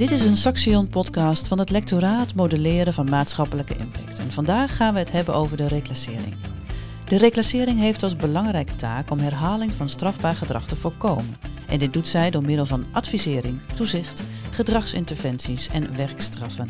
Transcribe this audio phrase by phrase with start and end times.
[0.00, 4.18] Dit is een Saxion-podcast van het lectoraat Modelleren van Maatschappelijke Impact.
[4.18, 6.36] En vandaag gaan we het hebben over de reclassering.
[7.06, 11.36] De reclassering heeft als belangrijke taak om herhaling van strafbaar gedrag te voorkomen.
[11.68, 16.68] En dit doet zij door middel van advisering, toezicht, gedragsinterventies en werkstraffen.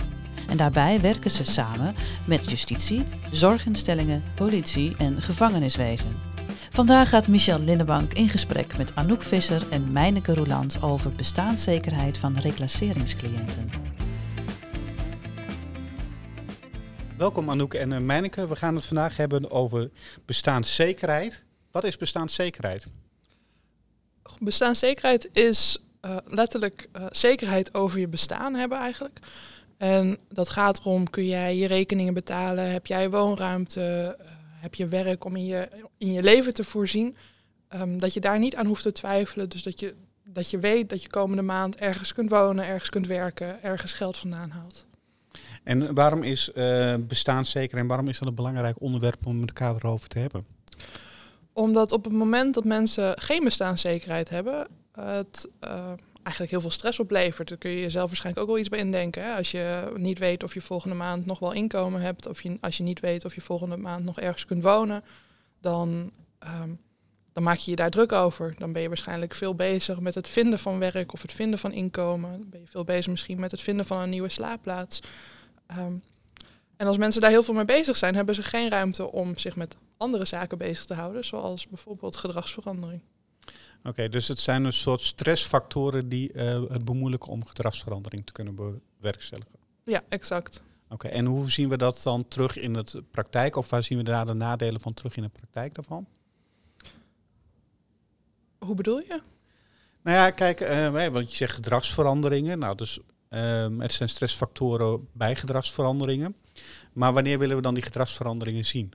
[0.49, 1.95] En daarbij werken ze samen
[2.27, 6.30] met justitie, zorginstellingen, politie en gevangeniswezen.
[6.71, 12.39] Vandaag gaat Michel Linnebank in gesprek met Anouk Visser en Meineke Roeland over bestaanszekerheid van
[12.39, 13.71] reclasseringscliënten.
[17.17, 18.49] Welkom Anouk en uh, Meineke.
[18.49, 19.91] We gaan het vandaag hebben over
[20.25, 21.45] bestaanszekerheid.
[21.71, 22.87] Wat is bestaanszekerheid?
[24.39, 29.19] Bestaanszekerheid is uh, letterlijk uh, zekerheid over je bestaan hebben eigenlijk.
[29.77, 34.17] En dat gaat erom, kun jij je rekeningen betalen, heb jij woonruimte,
[34.61, 37.17] heb je werk om in je, in je leven te voorzien,
[37.75, 39.49] um, dat je daar niet aan hoeft te twijfelen.
[39.49, 43.07] Dus dat je, dat je weet dat je komende maand ergens kunt wonen, ergens kunt
[43.07, 44.87] werken, ergens geld vandaan haalt.
[45.63, 49.75] En waarom is uh, bestaanszeker en waarom is dat een belangrijk onderwerp om met elkaar
[49.75, 50.47] erover te hebben?
[51.53, 55.93] Omdat op het moment dat mensen geen bestaanszekerheid hebben, het uh,
[56.31, 57.49] eigenlijk heel veel stress oplevert.
[57.49, 59.25] Daar kun je jezelf waarschijnlijk ook wel iets bij indenken.
[59.25, 59.35] Hè?
[59.37, 62.77] Als je niet weet of je volgende maand nog wel inkomen hebt, of je, als
[62.77, 65.05] je niet weet of je volgende maand nog ergens kunt wonen,
[65.61, 66.13] dan,
[66.63, 66.81] um,
[67.33, 68.55] dan maak je je daar druk over.
[68.59, 71.73] Dan ben je waarschijnlijk veel bezig met het vinden van werk of het vinden van
[71.73, 72.31] inkomen.
[72.31, 75.01] Dan ben je veel bezig misschien met het vinden van een nieuwe slaapplaats.
[75.79, 76.03] Um,
[76.77, 79.57] en als mensen daar heel veel mee bezig zijn, hebben ze geen ruimte om zich
[79.57, 83.01] met andere zaken bezig te houden, zoals bijvoorbeeld gedragsverandering.
[83.85, 88.81] Oké, dus het zijn een soort stressfactoren die uh, het bemoeilijken om gedragsverandering te kunnen
[88.99, 89.59] bewerkstelligen.
[89.85, 90.63] Ja, exact.
[90.89, 93.57] Oké, en hoe zien we dat dan terug in de praktijk?
[93.57, 96.07] Of waar zien we daar de nadelen van terug in de praktijk daarvan?
[98.59, 99.21] Hoe bedoel je?
[100.03, 102.59] Nou ja, kijk, uh, want je zegt gedragsveranderingen.
[102.59, 102.99] Nou, dus
[103.79, 106.37] het zijn stressfactoren bij gedragsveranderingen.
[106.93, 108.93] Maar wanneer willen we dan die gedragsveranderingen zien?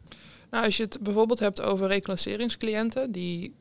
[0.50, 3.56] Nou, als je het bijvoorbeeld hebt over reclasseringscliënten, die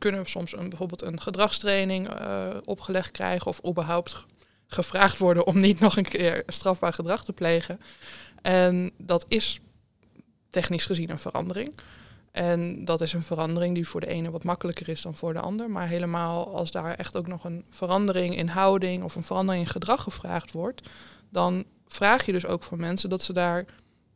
[0.00, 4.26] kunnen soms een, bijvoorbeeld een gedragstraining uh, opgelegd krijgen of überhaupt
[4.66, 7.80] gevraagd worden om niet nog een keer strafbaar gedrag te plegen.
[8.42, 9.60] En dat is
[10.50, 11.74] technisch gezien een verandering.
[12.30, 15.40] En dat is een verandering die voor de ene wat makkelijker is dan voor de
[15.40, 15.70] ander.
[15.70, 19.70] Maar helemaal als daar echt ook nog een verandering in houding of een verandering in
[19.70, 20.88] gedrag gevraagd wordt,
[21.28, 23.64] dan vraag je dus ook van mensen dat ze daar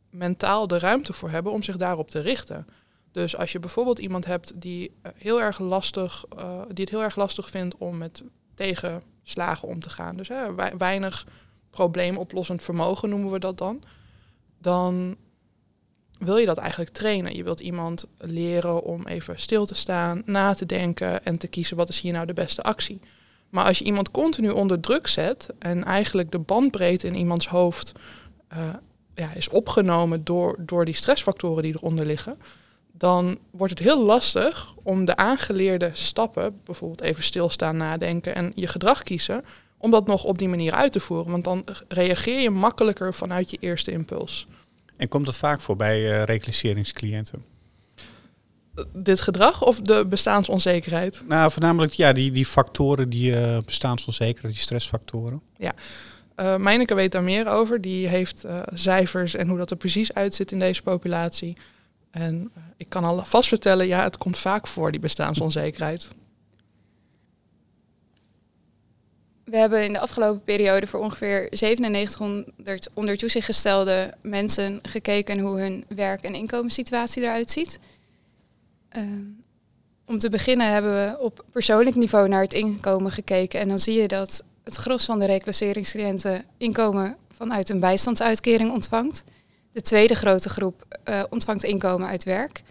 [0.09, 2.67] mentaal de ruimte voor hebben om zich daarop te richten.
[3.15, 7.01] Dus als je bijvoorbeeld iemand hebt die eh, heel erg lastig, uh, die het heel
[7.01, 8.23] erg lastig vindt om met
[8.55, 10.17] tegenslagen om te gaan.
[10.17, 11.27] Dus hè, weinig
[11.69, 13.83] probleemoplossend vermogen noemen we dat dan.
[14.57, 15.15] Dan
[16.17, 17.35] wil je dat eigenlijk trainen.
[17.35, 21.77] Je wilt iemand leren om even stil te staan, na te denken en te kiezen
[21.77, 22.99] wat is hier nou de beste actie.
[23.49, 27.91] Maar als je iemand continu onder druk zet en eigenlijk de bandbreedte in iemands hoofd
[28.53, 28.73] uh,
[29.13, 32.37] ja, is opgenomen door, door die stressfactoren die eronder liggen,
[32.97, 38.67] dan wordt het heel lastig om de aangeleerde stappen, bijvoorbeeld even stilstaan, nadenken en je
[38.67, 39.43] gedrag kiezen,
[39.77, 41.31] om dat nog op die manier uit te voeren.
[41.31, 44.47] Want dan reageer je makkelijker vanuit je eerste impuls.
[44.97, 47.43] En komt dat vaak voor bij uh, reclasseringscliënten?
[48.93, 51.23] Dit gedrag of de bestaansonzekerheid?
[51.27, 55.41] Nou, voornamelijk ja, die, die factoren, die uh, bestaansonzekerheid, die stressfactoren.
[55.57, 55.73] Ja,
[56.39, 57.81] uh, Meineke weet daar meer over.
[57.81, 61.57] Die heeft uh, cijfers en hoe dat er precies uitziet in deze populatie.
[62.15, 66.07] En ik kan al vast vertellen, ja, het komt vaak voor, die bestaansonzekerheid.
[69.43, 75.59] We hebben in de afgelopen periode voor ongeveer 9700 onder toezicht gestelde mensen gekeken hoe
[75.59, 77.79] hun werk- en inkomenssituatie eruit ziet.
[78.97, 79.03] Uh,
[80.05, 83.59] om te beginnen hebben we op persoonlijk niveau naar het inkomen gekeken.
[83.59, 89.23] En dan zie je dat het gros van de reclasseringscliënten inkomen vanuit een bijstandsuitkering ontvangt.
[89.75, 92.63] De tweede grote groep uh, ontvangt inkomen uit werk.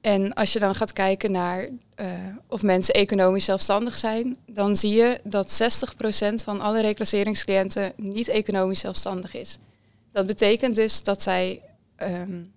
[0.00, 2.06] En als je dan gaat kijken naar uh,
[2.46, 5.62] of mensen economisch zelfstandig zijn, dan zie je dat
[6.32, 9.58] 60% van alle reclasseringscliënten niet economisch zelfstandig is.
[10.12, 11.62] Dat betekent dus dat zij
[12.02, 12.52] um,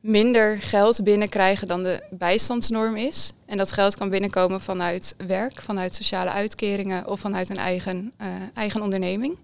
[0.00, 3.32] minder geld binnenkrijgen dan de bijstandsnorm is.
[3.46, 8.26] En dat geld kan binnenkomen vanuit werk, vanuit sociale uitkeringen of vanuit een eigen, uh,
[8.54, 9.36] eigen onderneming.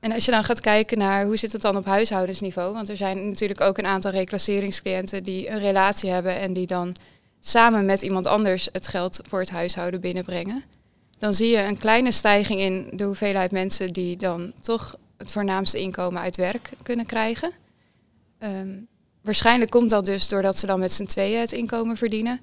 [0.00, 2.96] En als je dan gaat kijken naar hoe zit het dan op huishoudensniveau, want er
[2.96, 6.96] zijn natuurlijk ook een aantal reclasseringscliënten die een relatie hebben en die dan
[7.40, 10.64] samen met iemand anders het geld voor het huishouden binnenbrengen.
[11.18, 15.80] Dan zie je een kleine stijging in de hoeveelheid mensen die dan toch het voornaamste
[15.80, 17.52] inkomen uit werk kunnen krijgen.
[18.38, 18.88] Um,
[19.22, 22.40] waarschijnlijk komt dat dus doordat ze dan met z'n tweeën het inkomen verdienen.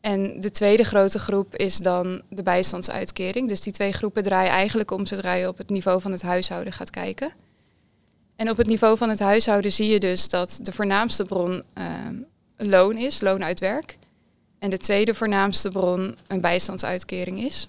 [0.00, 3.48] En de tweede grote groep is dan de bijstandsuitkering.
[3.48, 6.72] Dus die twee groepen draaien eigenlijk om zodra je op het niveau van het huishouden
[6.72, 7.32] gaat kijken.
[8.36, 12.14] En op het niveau van het huishouden zie je dus dat de voornaamste bron ehm,
[12.56, 13.98] loon is, loon uit werk.
[14.58, 17.68] En de tweede voornaamste bron een bijstandsuitkering is.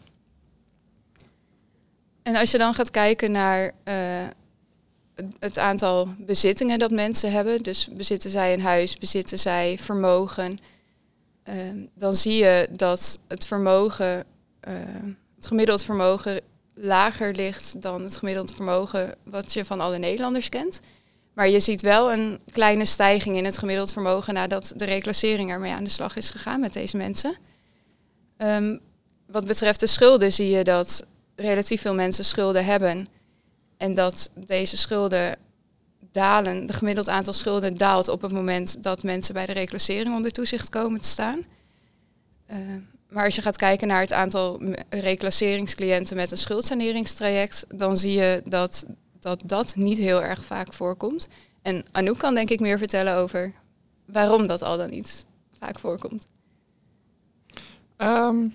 [2.23, 3.95] En als je dan gaat kijken naar eh,
[5.39, 10.59] het aantal bezittingen dat mensen hebben, dus bezitten zij een huis, bezitten zij vermogen,
[11.57, 14.25] ehm, dan zie je dat het vermogen,
[14.67, 14.73] uh,
[15.35, 16.41] het gemiddeld vermogen
[16.73, 20.79] lager ligt dan het gemiddeld vermogen wat je van alle Nederlanders kent.
[21.33, 25.73] Maar je ziet wel een kleine stijging in het gemiddeld vermogen nadat de reclassering ermee
[25.73, 27.35] aan de slag is gegaan met deze mensen.
[28.37, 28.79] Um,
[29.27, 31.05] wat betreft de schulden zie je dat
[31.35, 33.07] relatief veel mensen schulden hebben.
[33.77, 35.35] En dat deze schulden
[36.11, 40.31] dalen, de gemiddeld aantal schulden daalt op het moment dat mensen bij de reclassering onder
[40.31, 41.45] toezicht komen te staan.
[42.51, 42.57] Uh,
[43.09, 48.41] maar als je gaat kijken naar het aantal reclasseringscliënten met een schuldsaneringstraject, dan zie je
[48.45, 48.85] dat,
[49.19, 51.27] dat dat niet heel erg vaak voorkomt.
[51.61, 53.53] En Anouk kan denk ik meer vertellen over
[54.05, 55.25] waarom dat al dan niet
[55.59, 56.25] vaak voorkomt.
[57.97, 58.53] Um,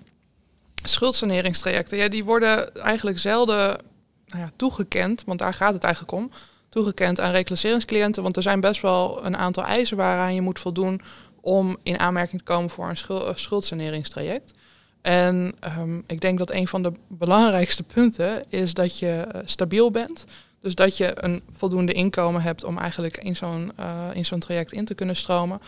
[0.83, 3.77] schuldsaneringstrajecten, ja, die worden eigenlijk zelden
[4.25, 6.31] nou ja, toegekend, want daar gaat het eigenlijk om.
[6.69, 11.01] Toegekend aan reclasseringscliënten, want er zijn best wel een aantal eisen waaraan je moet voldoen
[11.41, 14.53] om in aanmerking te komen voor een schuldsaneringstraject.
[15.01, 19.91] En um, ik denk dat een van de belangrijkste punten is dat je uh, stabiel
[19.91, 20.25] bent.
[20.61, 24.71] Dus dat je een voldoende inkomen hebt om eigenlijk in zo'n uh, in zo'n traject
[24.71, 25.61] in te kunnen stromen.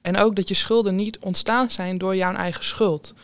[0.00, 3.14] En ook dat je schulden niet ontstaan zijn door jouw eigen schuld.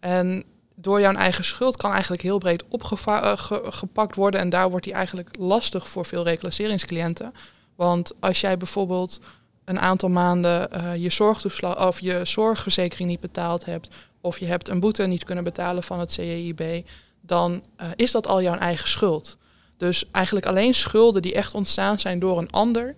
[0.00, 0.44] En
[0.80, 4.40] door jouw eigen schuld kan eigenlijk heel breed opgepakt uh, worden.
[4.40, 7.32] En daar wordt die eigenlijk lastig voor veel reclasseringscliënten.
[7.76, 9.20] Want als jij bijvoorbeeld
[9.64, 13.88] een aantal maanden uh, je zorgtoeslag of je zorgverzekering niet betaald hebt,
[14.20, 16.86] of je hebt een boete niet kunnen betalen van het CEIB,
[17.20, 19.38] dan uh, is dat al jouw eigen schuld.
[19.76, 22.94] Dus eigenlijk alleen schulden die echt ontstaan zijn door een ander,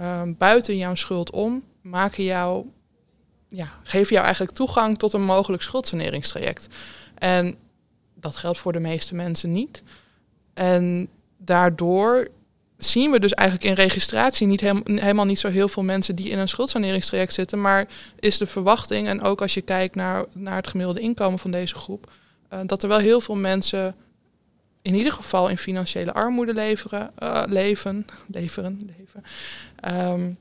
[0.00, 2.66] uh, buiten jouw schuld om, maken jou,
[3.48, 6.68] ja, geven jou eigenlijk toegang tot een mogelijk schuldsaneringstraject.
[7.22, 7.54] En
[8.14, 9.82] dat geldt voor de meeste mensen niet.
[10.54, 12.28] En daardoor
[12.76, 16.38] zien we dus eigenlijk in registratie niet helemaal niet zo heel veel mensen die in
[16.38, 17.60] een schuldsaneringstraject zitten.
[17.60, 17.88] Maar
[18.18, 21.74] is de verwachting, en ook als je kijkt naar, naar het gemiddelde inkomen van deze
[21.74, 22.10] groep,
[22.52, 23.94] uh, dat er wel heel veel mensen
[24.82, 28.06] in ieder geval in financiële armoede leveren, uh, leven,
[28.38, 28.88] leven.
[29.94, 30.36] Um,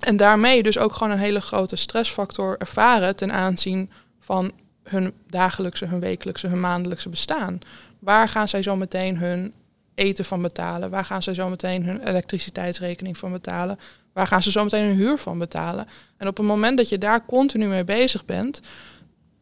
[0.00, 3.90] en daarmee dus ook gewoon een hele grote stressfactor ervaren ten aanzien
[4.20, 4.52] van
[4.88, 7.58] hun dagelijkse, hun wekelijkse, hun maandelijkse bestaan.
[7.98, 9.52] Waar gaan zij zo meteen hun
[9.94, 10.90] eten van betalen?
[10.90, 13.78] Waar gaan ze zo meteen hun elektriciteitsrekening van betalen?
[14.12, 15.86] Waar gaan ze zo meteen hun huur van betalen?
[16.16, 18.60] En op het moment dat je daar continu mee bezig bent,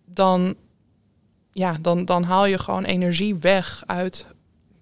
[0.05, 0.55] dan,
[1.53, 4.27] ja, dan, dan haal je gewoon energie weg uit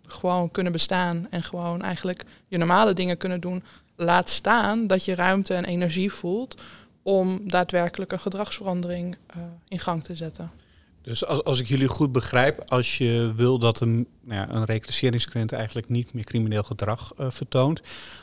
[0.06, 3.62] gewoon kunnen bestaan en gewoon eigenlijk je normale dingen kunnen doen.
[3.96, 6.60] Laat staan dat je ruimte en energie voelt
[7.02, 10.50] om daadwerkelijk een gedragsverandering uh, in gang te zetten.
[11.02, 14.64] Dus als, als ik jullie goed begrijp, als je wil dat een, nou ja, een
[14.64, 17.80] reclasseringscliënt eigenlijk niet meer crimineel gedrag uh, vertoont,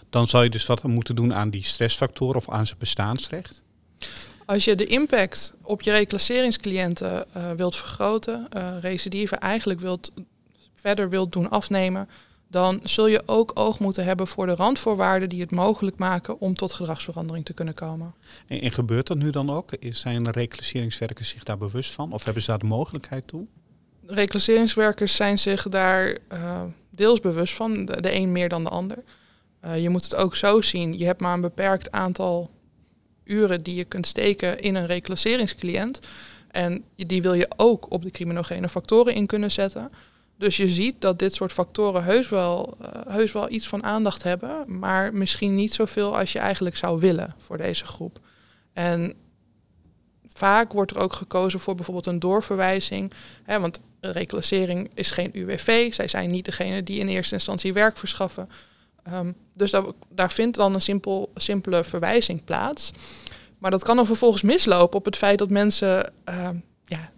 [0.10, 3.62] dan zou je dus wat moeten doen aan die stressfactoren of aan zijn bestaansrecht?
[4.46, 10.12] Als je de impact op je reclasseringscliënten uh, wilt vergroten, uh, recidive eigenlijk wilt,
[10.76, 12.10] verder wilt doen afnemen,
[12.50, 16.56] dan zul je ook oog moeten hebben voor de randvoorwaarden die het mogelijk maken om
[16.56, 18.14] tot gedragsverandering te kunnen komen.
[18.48, 19.70] En, en gebeurt dat nu dan ook?
[19.82, 23.46] Zijn reclasseringswerkers zich daar bewust van of hebben ze daar de mogelijkheid toe?
[24.06, 29.04] Reclasseringswerkers zijn zich daar uh, deels bewust van, de, de, een meer dan de ander.
[29.66, 32.50] Uh, je moet het ook zo zien, je hebt maar een beperkt aantal
[33.24, 36.00] uren die je kunt steken in een reclasseringscliënt.
[36.52, 39.92] En die wil je ook op de criminogene factoren in kunnen zetten.
[40.40, 44.24] Dus je ziet dat dit soort factoren heus wel, uh, heus wel iets van aandacht
[44.24, 48.20] hebben, maar misschien niet zoveel als je eigenlijk zou willen voor deze groep.
[48.74, 49.14] En
[50.26, 55.94] vaak wordt er ook gekozen voor bijvoorbeeld een doorverwijzing, hè, want reclassering is geen UWV,
[55.94, 58.50] zij zijn niet degene die in eerste instantie werk verschaffen.
[59.14, 59.76] Um, dus
[60.10, 62.92] daar, vindt dan een simpel, simpele verwijzing plaats.
[63.58, 66.50] Maar dat kan dan vervolgens mislopen op het feit dat mensen, uh,
[66.84, 67.12] ja,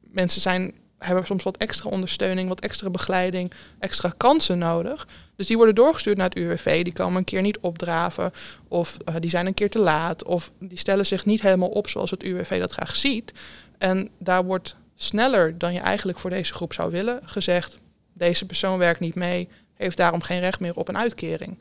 [0.00, 5.08] mensen zijn hebben soms wat extra ondersteuning, wat extra begeleiding, extra kansen nodig.
[5.36, 6.84] Dus die worden doorgestuurd naar het UWV.
[6.84, 8.30] Die komen een keer niet opdraven
[8.68, 11.88] of uh, die zijn een keer te laat of die stellen zich niet helemaal op
[11.88, 13.32] zoals het UWV dat graag ziet.
[13.78, 17.78] En daar wordt sneller dan je eigenlijk voor deze groep zou willen gezegd,
[18.12, 21.58] deze persoon werkt niet mee, heeft daarom geen recht meer op een uitkering.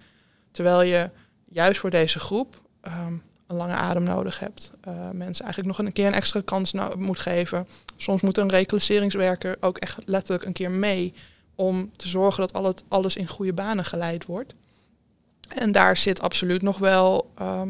[0.52, 1.10] Terwijl je
[1.44, 4.72] juist voor deze groep um, een lange adem nodig hebt.
[4.88, 7.68] Uh, mensen eigenlijk nog een keer een extra kans moet geven.
[7.96, 11.14] Soms moet een reclasseringswerker ook echt letterlijk een keer mee
[11.56, 14.54] om te zorgen dat al het, alles in goede banen geleid wordt.
[15.48, 17.70] En daar zit absoluut nog wel, ehm,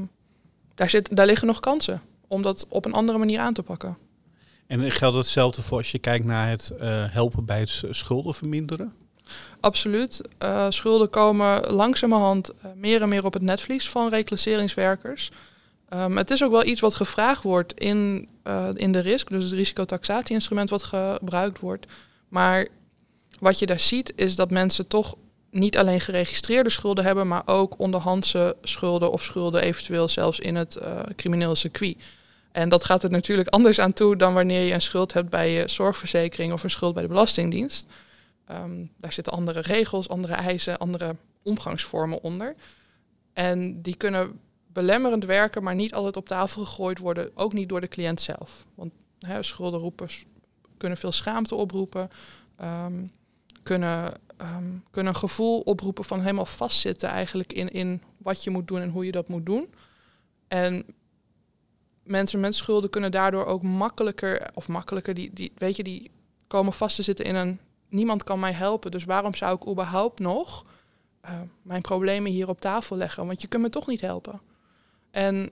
[0.75, 3.98] daar, zit, daar liggen nog kansen om dat op een andere manier aan te pakken.
[4.68, 8.94] En geldt hetzelfde voor als je kijkt naar het uh, helpen bij het schulden verminderen?
[9.60, 10.22] Absoluut.
[10.44, 15.32] Uh, schulden komen langzamerhand meer en meer op het netvlies van reclasseringswerkers.
[15.90, 18.30] Um, het is ook wel iets wat gevraagd wordt in,
[18.74, 21.86] in de risk, dus het risicotaxatie-instrument wat gebruikt wordt.
[22.28, 22.68] Maar
[23.40, 25.16] wat je daar ziet is dat mensen toch
[25.50, 30.75] niet alleen geregistreerde schulden hebben, maar ook onderhandse schulden of schulden eventueel zelfs in het
[30.82, 31.98] uh, criminele circuit.
[32.52, 35.52] En dat gaat er natuurlijk anders aan toe dan wanneer je een schuld hebt bij
[35.52, 37.88] je zorgverzekering of een schuld bij de Belastingdienst.
[38.52, 42.56] Um, daar zitten andere regels, andere eisen, andere omgangsvormen onder.
[43.34, 44.40] En die kunnen
[44.74, 48.65] belemmerend werken, maar niet altijd op tafel gegooid worden, ook niet door de cliënt zelf.
[48.75, 50.25] Want hè, schuldenroepers
[50.77, 52.10] kunnen veel schaamte oproepen.
[52.62, 53.10] Um,
[53.63, 58.68] kunnen, um, kunnen een gevoel oproepen van helemaal vastzitten eigenlijk in, in wat je moet
[58.68, 59.74] doen en hoe je dat moet doen.
[60.48, 60.86] En
[62.03, 66.12] mensen met schulden kunnen daardoor ook makkelijker, of makkelijker, die, die, weet je, die
[66.48, 68.92] komen vast te zitten in een niemand kan mij helpen.
[68.92, 70.65] Dus waarom zou ik überhaupt nog
[71.25, 73.25] uh, mijn problemen hier op tafel leggen?
[73.25, 74.42] Want je kunt me toch niet helpen.
[75.13, 75.50] En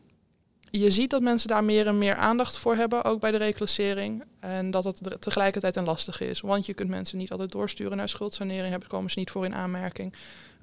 [0.69, 4.23] je ziet dat mensen daar meer en meer aandacht voor hebben, ook bij de reclassering.
[4.39, 6.41] En dat het tegelijkertijd een lastige is.
[6.41, 9.55] Want je kunt mensen niet altijd doorsturen naar schuldsanering, hebben, komen ze niet voor in
[9.55, 10.13] aanmerking.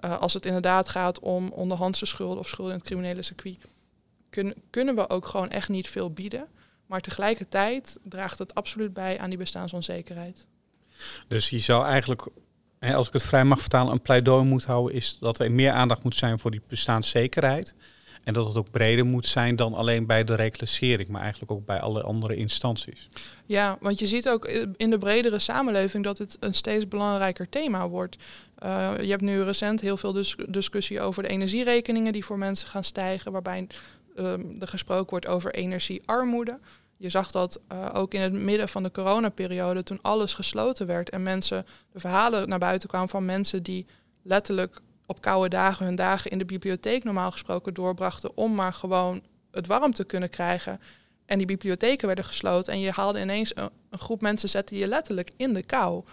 [0.01, 3.59] Uh, als het inderdaad gaat om onderhandse schulden of schulden in het criminele circuit,
[4.31, 6.47] kun, kunnen we ook gewoon echt niet veel bieden.
[6.87, 10.47] Maar tegelijkertijd draagt het absoluut bij aan die bestaansonzekerheid.
[11.29, 12.29] Dus je zou eigenlijk,
[12.81, 16.03] als ik het vrij mag vertalen, een pleidooi moeten houden, is dat er meer aandacht
[16.03, 17.75] moet zijn voor die bestaanszekerheid.
[18.29, 21.67] En dat het ook breder moet zijn dan alleen bij de reclassering, maar eigenlijk ook
[21.67, 23.09] bij alle andere instanties.
[23.47, 27.89] Ja, want je ziet ook in de bredere samenleving dat het een steeds belangrijker thema
[27.89, 28.17] wordt.
[28.65, 32.69] Uh, je hebt nu recent heel veel dus discussie over de energierekeningen die voor mensen
[32.69, 33.67] gaan stijgen, waarbij
[34.17, 36.59] um, er gesproken wordt over energiearmoede.
[36.97, 41.11] Je zag dat uh, ook in het midden van de coronaperiode, toen alles gesloten werd
[41.11, 43.87] en mensen, de verhalen naar buiten kwamen van mensen die
[44.23, 49.23] letterlijk op koude dagen hun dagen in de bibliotheek normaal gesproken doorbrachten om maar gewoon
[49.51, 50.81] het warm te kunnen krijgen.
[51.27, 55.31] En die bibliotheken werden gesloten en je haalde ineens een, groep mensen, zette je letterlijk
[55.37, 56.05] in de kou.